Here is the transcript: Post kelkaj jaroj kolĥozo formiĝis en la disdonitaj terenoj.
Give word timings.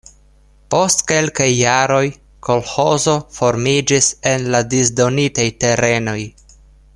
Post 0.75 1.03
kelkaj 1.11 1.49
jaroj 1.49 2.01
kolĥozo 2.47 3.15
formiĝis 3.37 4.09
en 4.33 4.49
la 4.57 4.63
disdonitaj 4.73 5.47
terenoj. 5.65 6.19